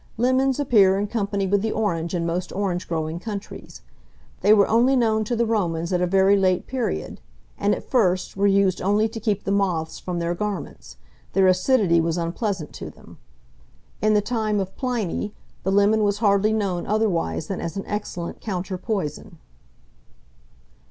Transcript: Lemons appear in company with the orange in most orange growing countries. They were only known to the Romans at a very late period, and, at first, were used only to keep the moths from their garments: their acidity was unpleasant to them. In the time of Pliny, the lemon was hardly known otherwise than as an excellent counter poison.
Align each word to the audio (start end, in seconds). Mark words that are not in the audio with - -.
Lemons 0.17 0.59
appear 0.59 0.97
in 0.97 1.05
company 1.05 1.45
with 1.45 1.61
the 1.61 1.71
orange 1.71 2.15
in 2.15 2.25
most 2.25 2.51
orange 2.53 2.87
growing 2.87 3.19
countries. 3.19 3.83
They 4.41 4.51
were 4.51 4.67
only 4.67 4.95
known 4.95 5.23
to 5.25 5.35
the 5.35 5.45
Romans 5.45 5.93
at 5.93 6.01
a 6.01 6.07
very 6.07 6.35
late 6.35 6.65
period, 6.65 7.21
and, 7.55 7.75
at 7.75 7.87
first, 7.87 8.35
were 8.35 8.47
used 8.47 8.81
only 8.81 9.07
to 9.07 9.19
keep 9.19 9.43
the 9.43 9.51
moths 9.51 9.99
from 9.99 10.17
their 10.17 10.33
garments: 10.33 10.97
their 11.33 11.45
acidity 11.45 12.01
was 12.01 12.17
unpleasant 12.17 12.73
to 12.73 12.89
them. 12.89 13.19
In 14.01 14.15
the 14.15 14.21
time 14.21 14.59
of 14.59 14.75
Pliny, 14.75 15.35
the 15.61 15.71
lemon 15.71 16.01
was 16.03 16.17
hardly 16.17 16.51
known 16.51 16.87
otherwise 16.87 17.45
than 17.45 17.61
as 17.61 17.77
an 17.77 17.85
excellent 17.85 18.41
counter 18.41 18.79
poison. 18.79 19.37